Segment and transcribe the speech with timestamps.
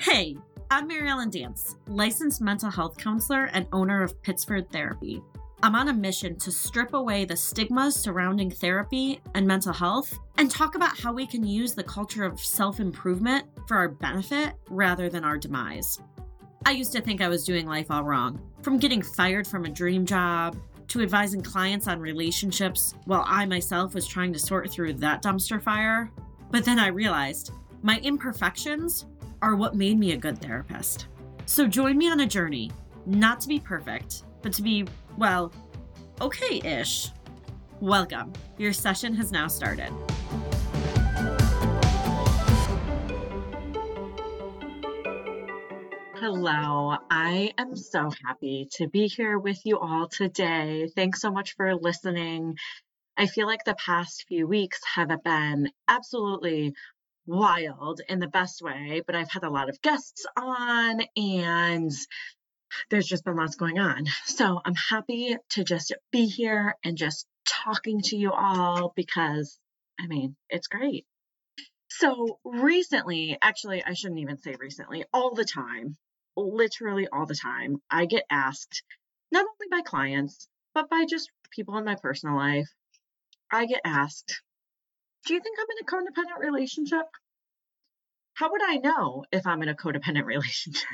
[0.00, 0.34] Hey,
[0.70, 5.20] I'm Mary Ellen Dance, licensed mental health counselor and owner of Pittsford Therapy.
[5.62, 10.50] I'm on a mission to strip away the stigmas surrounding therapy and mental health and
[10.50, 15.10] talk about how we can use the culture of self improvement for our benefit rather
[15.10, 16.00] than our demise.
[16.64, 19.70] I used to think I was doing life all wrong, from getting fired from a
[19.70, 20.56] dream job
[20.88, 25.62] to advising clients on relationships while I myself was trying to sort through that dumpster
[25.62, 26.10] fire.
[26.50, 29.04] But then I realized my imperfections
[29.42, 31.06] are what made me a good therapist.
[31.46, 32.70] So join me on a journey,
[33.06, 34.86] not to be perfect, but to be,
[35.16, 35.52] well,
[36.20, 37.10] okay ish.
[37.80, 38.32] Welcome.
[38.58, 39.90] Your session has now started.
[46.16, 50.90] Hello, I am so happy to be here with you all today.
[50.94, 52.56] Thanks so much for listening.
[53.16, 56.74] I feel like the past few weeks have been absolutely
[57.26, 61.92] wild in the best way, but I've had a lot of guests on and
[62.88, 64.06] there's just been lots going on.
[64.26, 69.58] So I'm happy to just be here and just talking to you all because
[70.00, 71.04] I mean, it's great.
[71.88, 75.96] So recently, actually, I shouldn't even say recently, all the time,
[76.36, 78.82] literally all the time, I get asked,
[79.30, 82.68] not only by clients, but by just people in my personal life,
[83.50, 84.40] I get asked,
[85.26, 87.06] do you think I'm in a codependent relationship?
[88.34, 90.88] How would I know if I'm in a codependent relationship?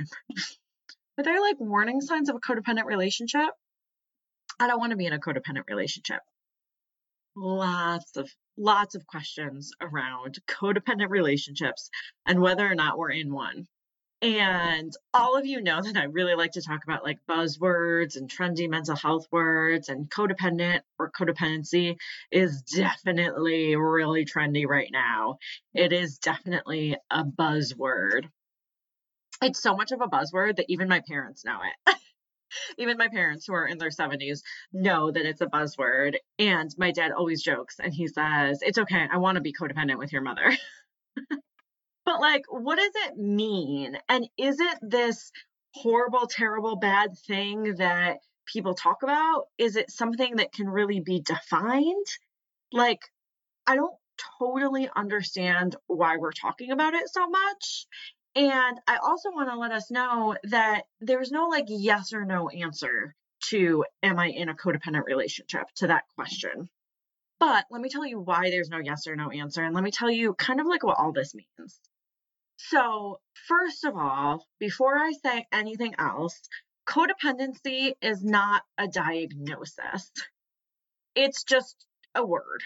[1.19, 3.51] Are there like warning signs of a codependent relationship?
[4.59, 6.21] I don't want to be in a codependent relationship.
[7.35, 11.91] Lots of lots of questions around codependent relationships
[12.25, 13.67] and whether or not we're in one.
[14.23, 18.31] And all of you know that I really like to talk about like buzzwords and
[18.31, 21.97] trendy mental health words, and codependent or codependency
[22.31, 25.37] is definitely really trendy right now.
[25.75, 28.31] It is definitely a buzzword.
[29.43, 31.97] It's so much of a buzzword that even my parents know it.
[32.79, 34.41] even my parents who are in their 70s
[34.73, 36.17] know that it's a buzzword.
[36.39, 39.07] And my dad always jokes and he says, It's okay.
[39.13, 40.57] I want to be codependent with your mother.
[42.07, 43.99] But like, what does it mean?
[44.09, 45.33] And is it this
[45.75, 49.49] horrible, terrible, bad thing that people talk about?
[49.59, 52.07] Is it something that can really be defined?
[52.73, 53.01] Like,
[53.67, 53.97] I don't
[54.39, 57.87] totally understand why we're talking about it so much.
[58.37, 62.49] And I also want to let us know that there's no like yes or no
[62.49, 63.17] answer
[63.49, 66.69] to am I in a codependent relationship to that question.
[67.41, 69.65] But let me tell you why there's no yes or no answer.
[69.65, 71.81] And let me tell you kind of like what all this means.
[72.57, 76.41] So, first of all, before I say anything else,
[76.87, 80.11] codependency is not a diagnosis.
[81.15, 82.63] It's just a word.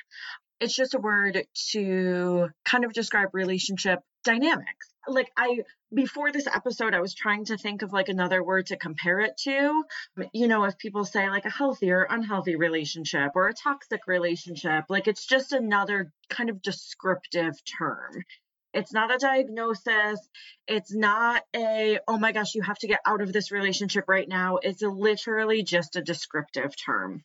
[0.61, 4.93] It's just a word to kind of describe relationship dynamics.
[5.09, 5.63] Like I
[5.93, 9.39] before this episode I was trying to think of like another word to compare it
[9.45, 9.85] to.
[10.33, 14.85] You know, if people say like a healthy or unhealthy relationship or a toxic relationship,
[14.91, 18.25] like it's just another kind of descriptive term.
[18.73, 20.21] It's not a diagnosis.
[20.69, 24.29] It's not a, oh my gosh, you have to get out of this relationship right
[24.29, 24.59] now.
[24.63, 27.25] It's literally just a descriptive term.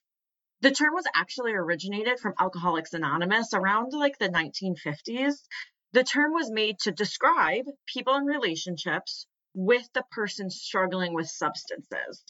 [0.62, 5.36] The term was actually originated from Alcoholics Anonymous around like the 1950s.
[5.92, 12.24] The term was made to describe people in relationships with the person struggling with substances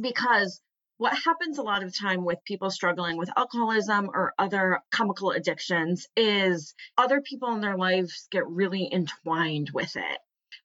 [0.00, 0.60] because
[0.98, 6.06] what happens a lot of time with people struggling with alcoholism or other chemical addictions
[6.16, 10.18] is other people in their lives get really entwined with it.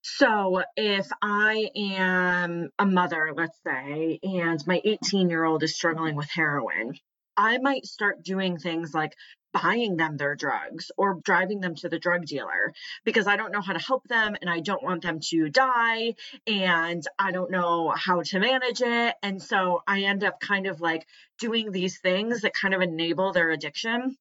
[0.03, 6.15] So if I am a mother, let's say, and my 18 year old is struggling
[6.15, 6.93] with heroin,
[7.37, 9.13] I might start doing things like
[9.53, 12.73] buying them their drugs or driving them to the drug dealer
[13.03, 16.15] because I don't know how to help them and I don't want them to die
[16.47, 19.15] and I don't know how to manage it.
[19.21, 21.05] And so I end up kind of like
[21.39, 24.15] doing these things that kind of enable their addiction.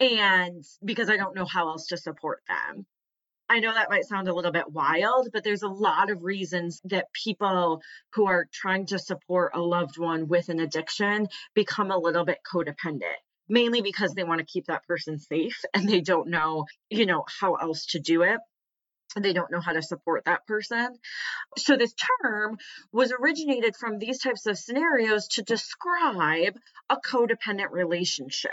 [0.00, 2.86] And because I don't know how else to support them.
[3.48, 6.80] I know that might sound a little bit wild, but there's a lot of reasons
[6.84, 7.82] that people
[8.14, 12.38] who are trying to support a loved one with an addiction become a little bit
[12.50, 13.18] codependent
[13.52, 17.24] mainly because they want to keep that person safe and they don't know, you know,
[17.40, 18.40] how else to do it.
[19.14, 20.96] They don't know how to support that person.
[21.58, 22.56] So, this term
[22.92, 26.56] was originated from these types of scenarios to describe
[26.88, 28.52] a codependent relationship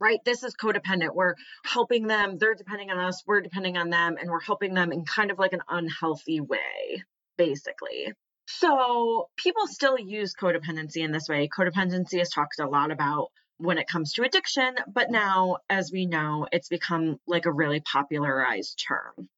[0.00, 0.20] right?
[0.24, 1.14] This is codependent.
[1.14, 4.92] We're helping them, they're depending on us, we're depending on them, and we're helping them
[4.92, 7.04] in kind of like an unhealthy way,
[7.36, 8.14] basically.
[8.46, 11.48] So people still use codependency in this way.
[11.48, 13.28] Codependency is talked a lot about
[13.60, 17.80] when it comes to addiction, but now, as we know, it's become like a really
[17.80, 19.28] popularized term.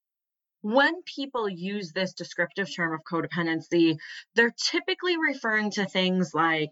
[0.62, 3.96] when people use this descriptive term of codependency,
[4.34, 6.70] they're typically referring to things like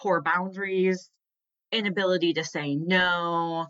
[0.00, 1.08] poor boundaries,
[1.72, 3.66] inability to say no,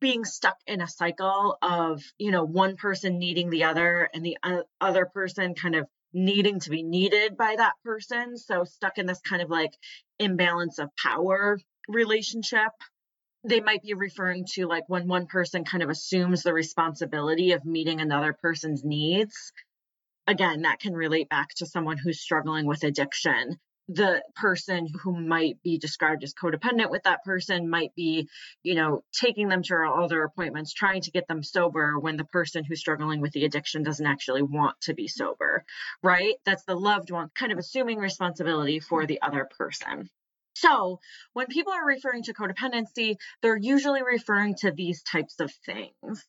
[0.00, 4.38] being stuck in a cycle of, you know, one person needing the other and the
[4.80, 8.38] other person kind of needing to be needed by that person.
[8.38, 9.72] So stuck in this kind of like
[10.18, 12.72] imbalance of power relationship.
[13.44, 17.64] They might be referring to like when one person kind of assumes the responsibility of
[17.64, 19.52] meeting another person's needs.
[20.26, 23.58] Again, that can relate back to someone who's struggling with addiction
[23.88, 28.28] the person who might be described as codependent with that person might be,
[28.62, 32.24] you know, taking them to all their appointments, trying to get them sober when the
[32.24, 35.64] person who's struggling with the addiction doesn't actually want to be sober,
[36.02, 36.34] right?
[36.44, 40.10] That's the loved one kind of assuming responsibility for the other person.
[40.60, 41.00] So,
[41.32, 46.24] when people are referring to codependency, they're usually referring to these types of things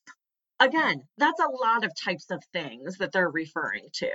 [0.59, 4.09] again, that's a lot of types of things that they're referring to.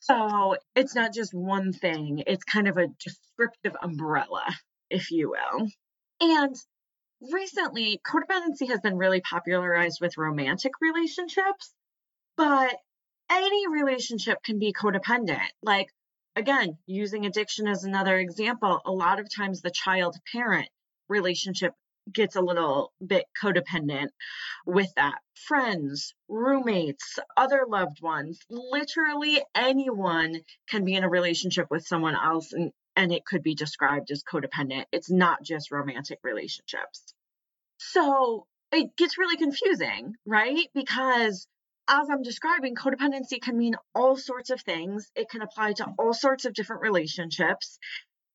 [0.00, 4.44] So it's not just one thing, it's kind of a descriptive umbrella,
[4.90, 5.68] if you will.
[6.20, 6.54] And
[7.32, 11.72] recently, codependency has been really popularized with romantic relationships,
[12.36, 12.76] but
[13.30, 15.40] any relationship can be codependent.
[15.62, 15.88] Like,
[16.36, 20.68] again, using addiction as another example, a lot of times the child parent
[21.08, 21.74] relationship
[22.12, 24.08] gets a little bit codependent
[24.66, 25.18] with that.
[25.46, 32.52] Friends, roommates, other loved ones, literally anyone can be in a relationship with someone else
[32.52, 34.84] and, and it could be described as codependent.
[34.92, 37.14] It's not just romantic relationships.
[37.78, 40.68] So it gets really confusing, right?
[40.74, 41.46] Because
[41.88, 45.10] as I'm describing, codependency can mean all sorts of things.
[45.14, 47.78] It can apply to all sorts of different relationships.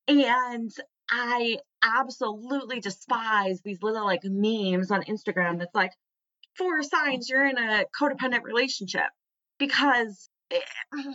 [0.08, 0.72] And
[1.10, 5.94] I absolutely despise these little like memes on Instagram that's like
[6.58, 9.10] four signs you're in a codependent relationship
[9.58, 10.64] because it,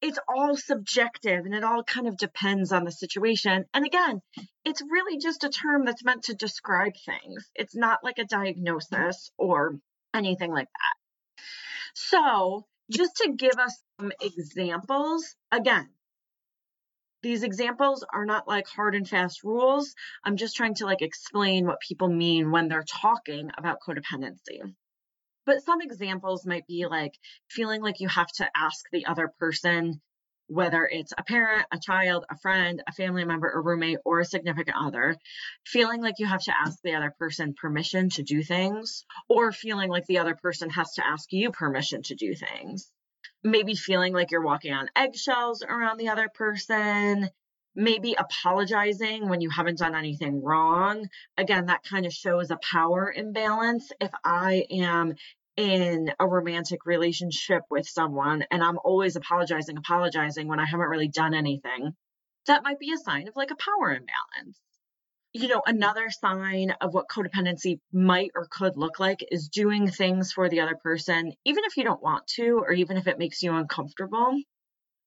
[0.00, 3.64] it's all subjective and it all kind of depends on the situation.
[3.72, 4.20] And again,
[4.64, 7.48] it's really just a term that's meant to describe things.
[7.54, 9.78] It's not like a diagnosis or
[10.14, 11.01] anything like that.
[11.94, 15.90] So, just to give us some examples, again,
[17.22, 19.94] these examples are not like hard and fast rules.
[20.24, 24.60] I'm just trying to like explain what people mean when they're talking about codependency.
[25.44, 27.14] But some examples might be like
[27.48, 30.00] feeling like you have to ask the other person,
[30.52, 34.24] whether it's a parent, a child, a friend, a family member, a roommate, or a
[34.24, 35.16] significant other,
[35.64, 39.90] feeling like you have to ask the other person permission to do things, or feeling
[39.90, 42.90] like the other person has to ask you permission to do things
[43.44, 47.28] maybe feeling like you're walking on eggshells around the other person,
[47.74, 51.08] maybe apologizing when you haven't done anything wrong.
[51.36, 53.90] Again, that kind of shows a power imbalance.
[54.00, 55.14] If I am
[55.56, 61.08] in a romantic relationship with someone and I'm always apologizing, apologizing when I haven't really
[61.08, 61.94] done anything,
[62.46, 64.58] that might be a sign of like a power imbalance
[65.32, 70.32] you know, another sign of what codependency might or could look like is doing things
[70.32, 73.42] for the other person, even if you don't want to, or even if it makes
[73.42, 74.36] you uncomfortable.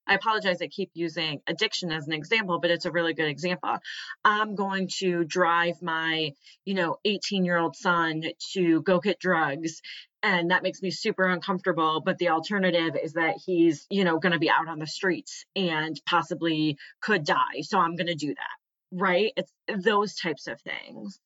[0.07, 3.77] I apologize, I keep using addiction as an example, but it's a really good example.
[4.23, 6.31] I'm going to drive my,
[6.63, 9.81] you know, 18 year old son to go get drugs.
[10.25, 12.01] And that makes me super uncomfortable.
[12.03, 15.45] But the alternative is that he's, you know, going to be out on the streets
[15.55, 17.61] and possibly could die.
[17.61, 18.57] So I'm going to do that
[18.91, 19.33] right?
[19.35, 19.51] It's
[19.83, 21.19] those types of things.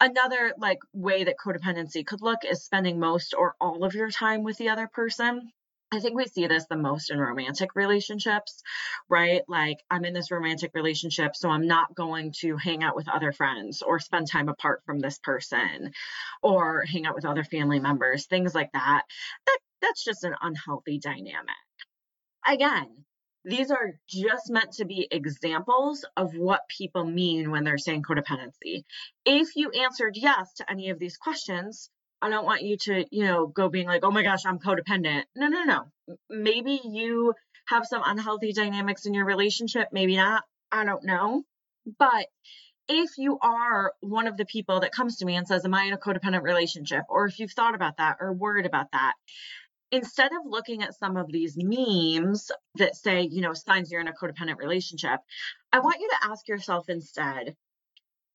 [0.00, 4.44] Another like way that codependency could look is spending most or all of your time
[4.44, 5.50] with the other person.
[5.90, 8.62] I think we see this the most in romantic relationships,
[9.08, 9.42] right?
[9.48, 13.32] Like, I'm in this romantic relationship, so I'm not going to hang out with other
[13.32, 15.92] friends or spend time apart from this person
[16.42, 19.02] or hang out with other family members, things like that.
[19.46, 21.54] That that's just an unhealthy dynamic.
[22.46, 23.04] Again,
[23.44, 28.84] these are just meant to be examples of what people mean when they're saying codependency.
[29.24, 31.88] If you answered yes to any of these questions,
[32.20, 35.24] I don't want you to, you know, go being like, oh my gosh, I'm codependent.
[35.36, 35.84] No, no, no.
[36.28, 37.34] Maybe you
[37.66, 40.42] have some unhealthy dynamics in your relationship, maybe not.
[40.72, 41.44] I don't know.
[41.98, 42.26] But
[42.88, 45.84] if you are one of the people that comes to me and says, Am I
[45.84, 47.04] in a codependent relationship?
[47.08, 49.12] Or if you've thought about that or worried about that,
[49.90, 54.08] instead of looking at some of these memes that say, you know, signs you're in
[54.08, 55.20] a codependent relationship,
[55.72, 57.54] I want you to ask yourself instead,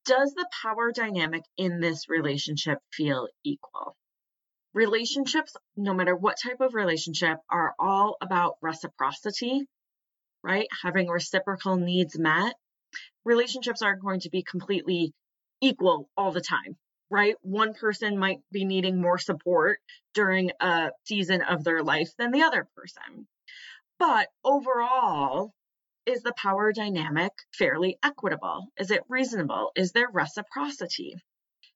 [0.04, 3.96] does the power dynamic in this relationship feel equal?
[4.72, 9.66] Relationships, no matter what type of relationship, are all about reciprocity,
[10.42, 10.66] right?
[10.82, 12.54] Having reciprocal needs met.
[13.24, 15.12] Relationships aren't going to be completely
[15.60, 16.76] equal all the time
[17.10, 17.36] right?
[17.42, 19.78] One person might be needing more support
[20.14, 23.28] during a season of their life than the other person.
[23.98, 25.52] But overall,
[26.06, 28.72] is the power dynamic fairly equitable?
[28.76, 29.72] Is it reasonable?
[29.74, 31.16] Is there reciprocity?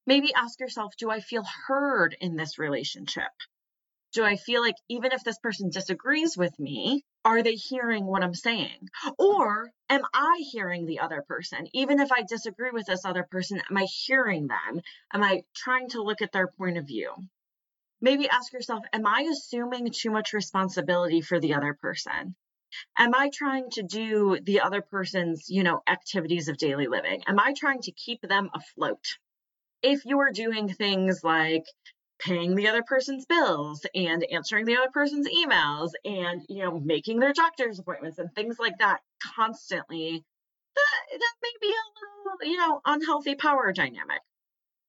[0.06, 3.30] Maybe ask yourself Do I feel heard in this relationship?
[4.12, 8.22] Do I feel like even if this person disagrees with me, are they hearing what
[8.22, 8.88] I'm saying?
[9.18, 11.68] Or am I hearing the other person?
[11.74, 14.80] Even if I disagree with this other person, am I hearing them?
[15.12, 17.12] Am I trying to look at their point of view?
[18.00, 22.34] Maybe ask yourself, am I assuming too much responsibility for the other person?
[22.98, 27.22] Am I trying to do the other person's, you know, activities of daily living?
[27.26, 29.04] Am I trying to keep them afloat?
[29.82, 31.64] If you are doing things like
[32.18, 37.20] paying the other person's bills and answering the other person's emails and you know making
[37.20, 39.00] their doctor's appointments and things like that
[39.36, 40.24] constantly
[40.74, 41.84] that, that may be a
[42.26, 44.20] little you know unhealthy power dynamic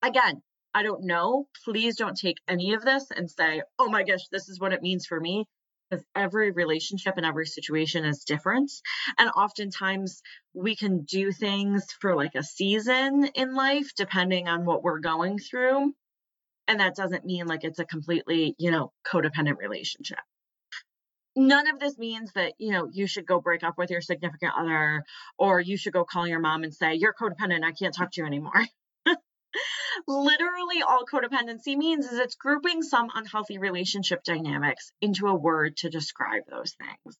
[0.02, 0.42] again
[0.74, 4.48] i don't know please don't take any of this and say oh my gosh this
[4.48, 5.46] is what it means for me
[5.90, 8.70] because every relationship and every situation is different
[9.18, 10.22] and oftentimes
[10.54, 15.38] we can do things for like a season in life depending on what we're going
[15.38, 15.92] through
[16.70, 20.20] and that doesn't mean like it's a completely, you know, codependent relationship.
[21.34, 24.52] None of this means that, you know, you should go break up with your significant
[24.56, 25.02] other
[25.36, 27.64] or you should go call your mom and say, You're codependent.
[27.64, 28.52] I can't talk to you anymore.
[30.06, 35.90] Literally, all codependency means is it's grouping some unhealthy relationship dynamics into a word to
[35.90, 37.18] describe those things.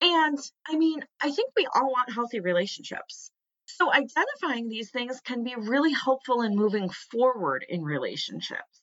[0.00, 3.30] And I mean, I think we all want healthy relationships.
[3.66, 8.82] So, identifying these things can be really helpful in moving forward in relationships.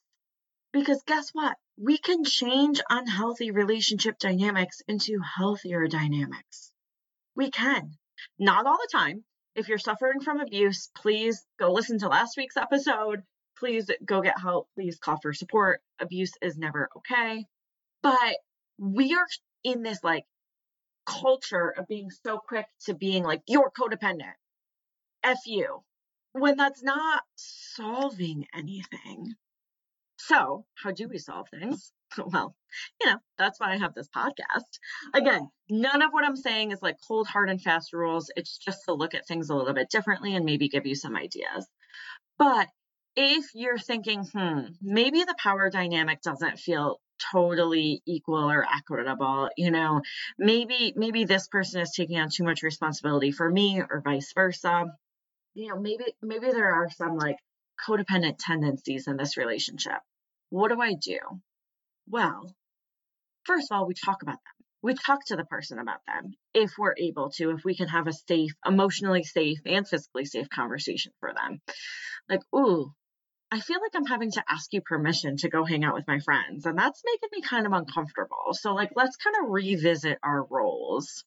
[0.72, 1.58] Because guess what?
[1.78, 6.72] We can change unhealthy relationship dynamics into healthier dynamics.
[7.36, 7.98] We can.
[8.40, 9.24] Not all the time.
[9.56, 13.24] If you're suffering from abuse, please go listen to last week's episode.
[13.58, 14.68] Please go get help.
[14.76, 15.82] Please call for support.
[16.00, 17.46] Abuse is never okay.
[18.02, 18.38] But
[18.80, 19.28] we are
[19.64, 20.26] in this like
[21.06, 24.34] culture of being so quick to being like, you're codependent.
[25.24, 25.84] F you.
[26.32, 29.36] When that's not solving anything.
[30.28, 31.92] So, how do we solve things?
[32.16, 32.56] Well,
[33.02, 34.78] you know, that's why I have this podcast.
[35.16, 38.30] Again, none of what I'm saying is like cold, hard, and fast rules.
[38.36, 41.16] It's just to look at things a little bit differently and maybe give you some
[41.16, 41.68] ideas.
[42.38, 42.68] But
[43.16, 47.00] if you're thinking, hmm, maybe the power dynamic doesn't feel
[47.32, 50.02] totally equal or equitable you know
[50.38, 54.88] maybe maybe this person is taking on too much responsibility for me or vice versa
[55.54, 57.38] you know maybe maybe there are some like
[57.88, 60.00] codependent tendencies in this relationship
[60.54, 61.18] what do I do?
[62.08, 62.54] Well,
[63.46, 64.66] first of all, we talk about them.
[64.84, 68.06] We talk to the person about them if we're able to, if we can have
[68.06, 71.60] a safe, emotionally safe, and physically safe conversation for them.
[72.30, 72.94] Like, ooh,
[73.52, 76.20] I feel like I'm having to ask you permission to go hang out with my
[76.20, 78.52] friends, and that's making me kind of uncomfortable.
[78.52, 81.26] So, like, let's kind of revisit our roles.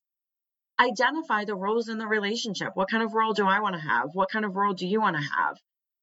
[0.79, 2.73] Identify the roles in the relationship.
[2.75, 4.11] What kind of role do I want to have?
[4.13, 5.57] What kind of role do you want to have?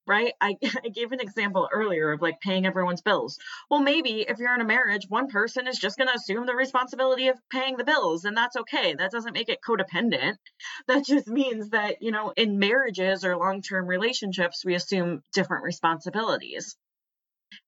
[0.06, 0.34] Right?
[0.42, 3.38] I, I gave an example earlier of like paying everyone's bills.
[3.70, 6.56] Well, maybe if you're in a marriage, one person is just going to assume the
[6.56, 8.96] responsibility of paying the bills, and that's okay.
[8.96, 10.36] That doesn't make it codependent.
[10.88, 15.64] That just means that, you know, in marriages or long term relationships, we assume different
[15.64, 16.76] responsibilities.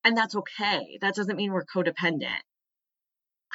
[0.04, 0.98] And that's okay.
[1.02, 2.40] That doesn't mean we're codependent.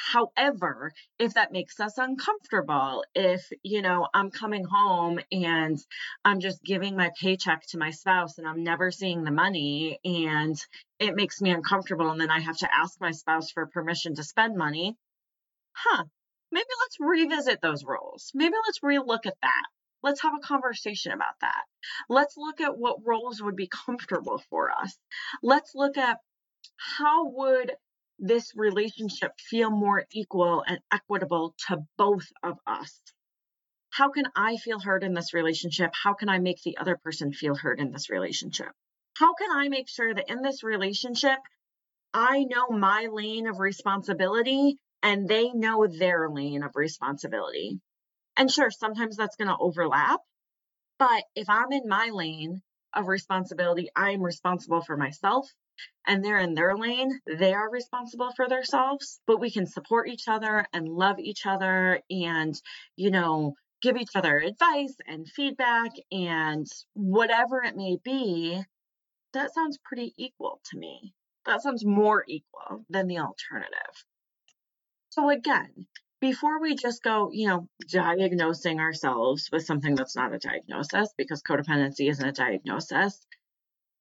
[0.09, 5.77] However, if that makes us uncomfortable, if, you know, I'm coming home and
[6.25, 10.55] I'm just giving my paycheck to my spouse and I'm never seeing the money and
[10.97, 14.23] it makes me uncomfortable and then I have to ask my spouse for permission to
[14.23, 14.97] spend money,
[15.73, 16.05] huh,
[16.51, 18.31] maybe let's revisit those roles.
[18.33, 19.65] Maybe let's relook at that.
[20.01, 21.63] Let's have a conversation about that.
[22.09, 24.97] Let's look at what roles would be comfortable for us.
[25.43, 26.17] Let's look at
[26.97, 27.71] how would
[28.21, 33.01] this relationship feel more equal and equitable to both of us?
[33.89, 35.91] How can I feel heard in this relationship?
[35.93, 38.71] How can I make the other person feel heard in this relationship?
[39.17, 41.39] How can I make sure that in this relationship,
[42.13, 47.81] I know my lane of responsibility and they know their lane of responsibility?
[48.37, 50.21] And sure, sometimes that's going to overlap.
[50.99, 52.61] But if I'm in my lane
[52.93, 55.49] of responsibility, I'm responsible for myself
[56.07, 60.27] and they're in their lane, they are responsible for themselves, but we can support each
[60.27, 62.59] other and love each other and,
[62.95, 68.61] you know, give each other advice and feedback and whatever it may be.
[69.33, 71.13] That sounds pretty equal to me.
[71.45, 74.05] That sounds more equal than the alternative.
[75.09, 75.87] So, again,
[76.19, 81.41] before we just go, you know, diagnosing ourselves with something that's not a diagnosis, because
[81.41, 83.25] codependency isn't a diagnosis,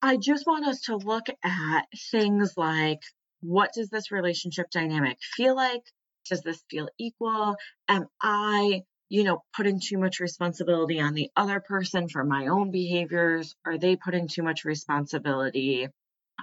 [0.02, 3.00] I just want us to look at things like
[3.40, 5.82] what does this relationship dynamic feel like?
[6.28, 7.56] Does this feel equal?
[7.88, 12.70] Am I, you know, putting too much responsibility on the other person for my own
[12.70, 13.54] behaviors?
[13.66, 15.88] Are they putting too much responsibility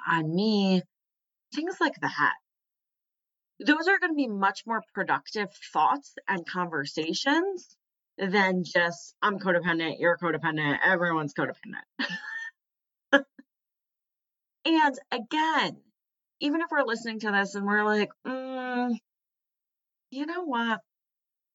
[0.07, 0.83] on me?
[1.53, 2.33] Things like that.
[3.59, 7.75] Those are going to be much more productive thoughts and conversations
[8.19, 11.85] than just, I'm codependent, you're codependent, everyone's codependent.
[14.67, 15.77] and again,
[16.39, 18.91] even if we're listening to this and we're like, mm,
[20.11, 20.79] you know what?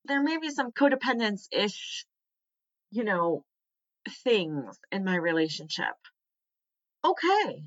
[0.07, 2.07] There may be some codependence ish,
[2.90, 3.45] you know,
[4.25, 5.95] things in my relationship.
[7.04, 7.64] Okay,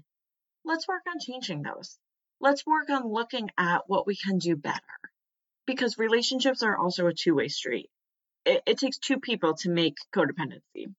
[0.63, 1.97] let's work on changing those.
[2.41, 4.81] Let's work on looking at what we can do better
[5.65, 7.89] because relationships are also a two way street.
[8.45, 10.93] It, it takes two people to make codependency.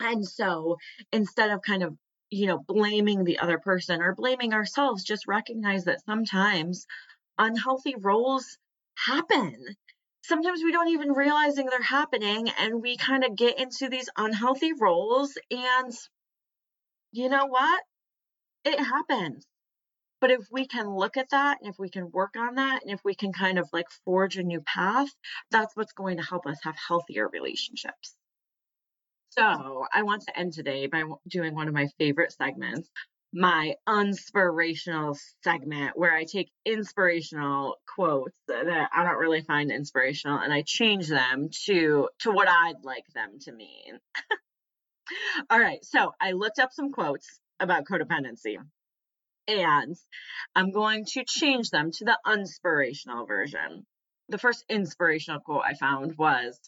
[0.00, 0.76] And so
[1.12, 1.96] instead of kind of
[2.30, 6.86] you know, blaming the other person or blaming ourselves, just recognize that sometimes
[7.38, 8.58] unhealthy roles
[8.96, 9.56] happen.
[10.22, 14.72] Sometimes we don't even realizing they're happening and we kind of get into these unhealthy
[14.78, 15.92] roles and
[17.12, 17.82] you know what?
[18.64, 19.46] It happens.
[20.20, 22.90] But if we can look at that and if we can work on that and
[22.90, 25.08] if we can kind of like forge a new path,
[25.50, 28.17] that's what's going to help us have healthier relationships.
[29.38, 32.90] So I want to end today by doing one of my favorite segments,
[33.32, 40.52] my inspirational segment, where I take inspirational quotes that I don't really find inspirational and
[40.52, 44.00] I change them to to what I'd like them to mean.
[45.50, 48.56] All right, so I looked up some quotes about codependency.
[49.46, 49.96] And
[50.56, 53.86] I'm going to change them to the inspirational version.
[54.30, 56.58] The first inspirational quote I found was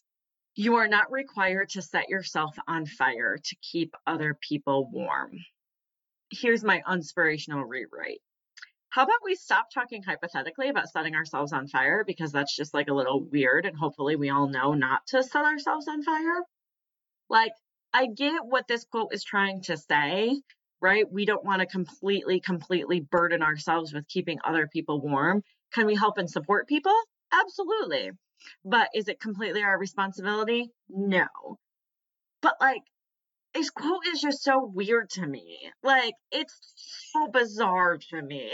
[0.54, 5.38] you are not required to set yourself on fire to keep other people warm.
[6.30, 8.20] Here's my inspirational rewrite.
[8.90, 12.88] How about we stop talking hypothetically about setting ourselves on fire because that's just like
[12.88, 16.42] a little weird and hopefully we all know not to set ourselves on fire?
[17.28, 17.52] Like,
[17.92, 20.40] I get what this quote is trying to say,
[20.80, 21.04] right?
[21.10, 25.44] We don't want to completely, completely burden ourselves with keeping other people warm.
[25.72, 26.96] Can we help and support people?
[27.32, 28.10] Absolutely.
[28.64, 30.70] But is it completely our responsibility?
[30.88, 31.26] No.
[32.42, 32.82] But like,
[33.54, 35.58] this quote is just so weird to me.
[35.82, 36.58] Like, it's
[37.12, 38.50] so bizarre to me.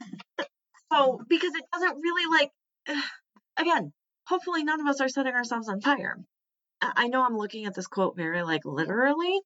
[0.92, 2.50] so, because it doesn't really like,
[3.56, 3.92] again,
[4.26, 6.18] hopefully none of us are setting ourselves on fire.
[6.80, 9.40] I know I'm looking at this quote very like literally,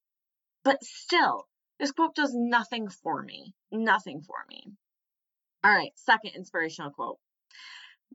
[0.64, 1.46] but still,
[1.80, 3.54] this quote does nothing for me.
[3.70, 4.64] Nothing for me.
[5.64, 7.18] All right, second inspirational quote.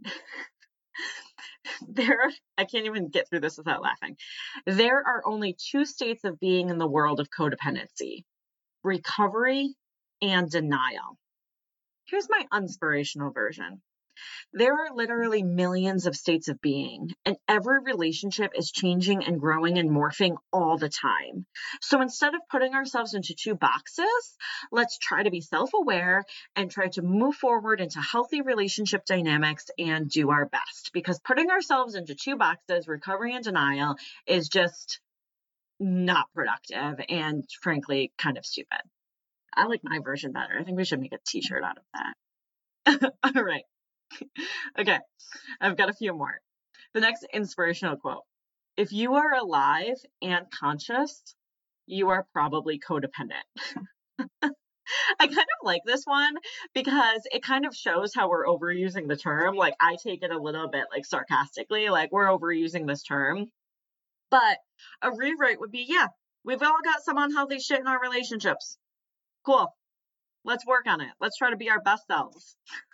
[1.87, 4.17] there I can't even get through this without laughing.
[4.65, 8.23] There are only two states of being in the world of codependency
[8.83, 9.75] recovery
[10.21, 11.17] and denial.
[12.05, 13.81] Here's my inspirational version.
[14.53, 19.77] There are literally millions of states of being, and every relationship is changing and growing
[19.77, 21.45] and morphing all the time.
[21.81, 24.37] So instead of putting ourselves into two boxes,
[24.71, 26.23] let's try to be self aware
[26.55, 30.91] and try to move forward into healthy relationship dynamics and do our best.
[30.93, 34.99] Because putting ourselves into two boxes, recovery and denial, is just
[35.79, 38.79] not productive and frankly kind of stupid.
[39.55, 40.57] I like my version better.
[40.59, 43.13] I think we should make a t shirt out of that.
[43.35, 43.63] All right.
[44.79, 44.99] okay,
[45.61, 46.39] I've got a few more.
[46.93, 48.23] The next inspirational quote
[48.75, 51.21] If you are alive and conscious,
[51.85, 53.45] you are probably codependent.
[55.19, 56.35] I kind of like this one
[56.73, 59.55] because it kind of shows how we're overusing the term.
[59.55, 63.47] Like, I take it a little bit like sarcastically, like, we're overusing this term.
[64.29, 64.57] But
[65.01, 66.07] a rewrite would be yeah,
[66.43, 68.77] we've all got some unhealthy shit in our relationships.
[69.45, 69.67] Cool.
[70.43, 71.11] Let's work on it.
[71.19, 72.55] Let's try to be our best selves.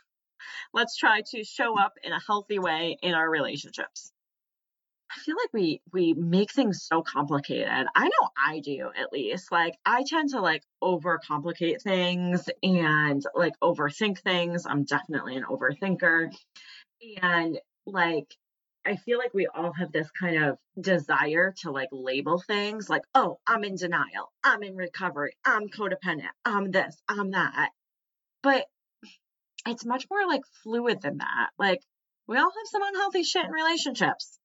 [0.74, 4.12] Let's try to show up in a healthy way in our relationships.
[5.16, 7.68] I feel like we we make things so complicated.
[7.96, 9.52] I know I do at least.
[9.52, 14.66] Like I tend to like overcomplicate things and like overthink things.
[14.66, 16.34] I'm definitely an overthinker.
[17.22, 18.36] And like
[18.86, 23.04] I feel like we all have this kind of desire to like label things like,
[23.16, 27.70] oh, I'm in denial, I'm in recovery, I'm codependent, I'm this, I'm that.
[28.42, 28.66] But
[29.66, 31.50] it's much more like fluid than that.
[31.58, 31.82] Like
[32.28, 34.40] we all have some unhealthy shit in relationships.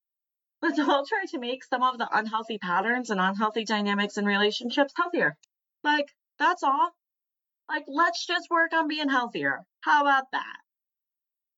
[0.63, 4.93] Let's all try to make some of the unhealthy patterns and unhealthy dynamics in relationships
[4.97, 5.37] healthier.
[5.85, 6.07] Like
[6.39, 6.91] that's all.
[7.69, 9.63] Like let's just work on being healthier.
[9.81, 10.57] How about that?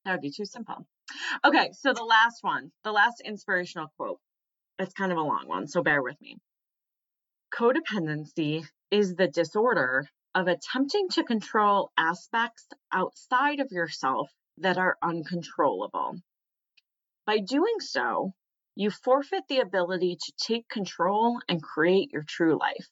[0.05, 0.87] That would be too simple.
[1.45, 4.19] Okay, so the last one, the last inspirational quote.
[4.79, 6.39] It's kind of a long one, so bear with me.
[7.53, 16.21] Codependency is the disorder of attempting to control aspects outside of yourself that are uncontrollable.
[17.27, 18.33] By doing so,
[18.75, 22.89] you forfeit the ability to take control and create your true life.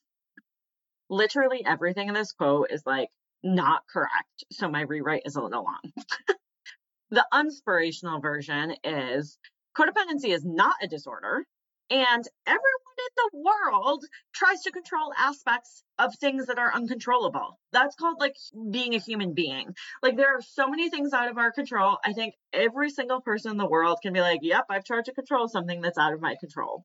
[1.09, 3.09] Literally everything in this quote is like
[3.43, 5.93] not correct, so my rewrite is a little long.
[7.11, 9.39] the inspirational version is
[9.77, 11.47] codependency is not a disorder,
[11.91, 17.59] and everyone in the world tries to control aspects of things that are uncontrollable.
[17.73, 18.37] That's called like
[18.71, 19.75] being a human being.
[20.03, 21.99] Like there are so many things out of our control.
[22.05, 25.15] I think every single person in the world can be like, yep, I've tried to
[25.15, 26.85] control something that's out of my control.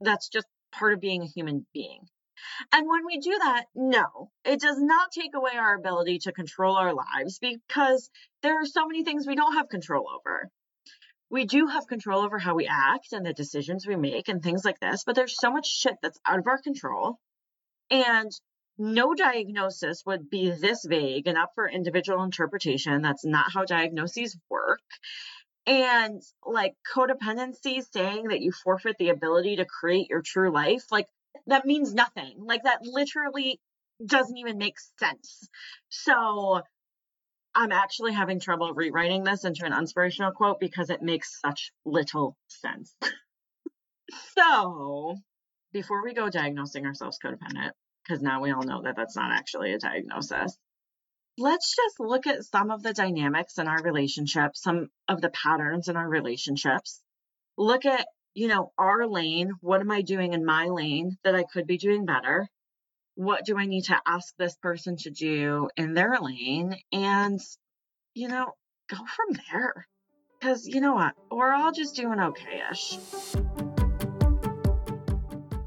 [0.00, 2.00] That's just part of being a human being.
[2.72, 6.76] And when we do that, no, it does not take away our ability to control
[6.76, 8.10] our lives because
[8.42, 10.50] there are so many things we don't have control over
[11.30, 14.64] we do have control over how we act and the decisions we make and things
[14.64, 17.18] like this, but there's so much shit that's out of our control.
[17.90, 18.30] And
[18.78, 23.02] no diagnosis would be this vague and up for individual interpretation.
[23.02, 24.80] That's not how diagnoses work.
[25.66, 31.08] And like codependency saying that you forfeit the ability to create your true life, like
[31.46, 32.36] that means nothing.
[32.38, 33.60] Like that literally
[34.04, 35.48] doesn't even make sense.
[35.88, 36.62] So
[37.58, 42.36] I'm actually having trouble rewriting this into an inspirational quote because it makes such little
[42.46, 42.94] sense.
[44.38, 45.16] so,
[45.72, 47.72] before we go diagnosing ourselves codependent,
[48.06, 50.56] because now we all know that that's not actually a diagnosis,
[51.36, 55.88] let's just look at some of the dynamics in our relationships, some of the patterns
[55.88, 57.02] in our relationships.
[57.56, 59.50] Look at, you know, our lane.
[59.62, 62.48] What am I doing in my lane that I could be doing better?
[63.18, 66.76] What do I need to ask this person to do in their lane?
[66.92, 67.40] And,
[68.14, 68.52] you know,
[68.88, 69.88] go from there.
[70.38, 71.14] Because you know what?
[71.28, 72.96] We're all just doing okay ish.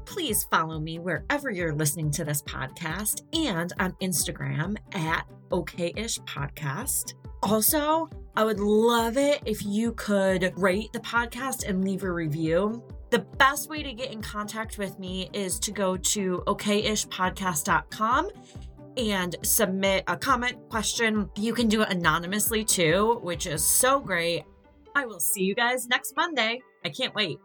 [0.06, 7.12] Please follow me wherever you're listening to this podcast and on Instagram at okayish podcast.
[7.42, 12.82] Also, I would love it if you could rate the podcast and leave a review.
[13.12, 18.30] The best way to get in contact with me is to go to okayishpodcast.com
[18.96, 21.28] and submit a comment question.
[21.36, 24.44] You can do it anonymously too, which is so great.
[24.94, 26.62] I will see you guys next Monday.
[26.86, 27.36] I can't wait.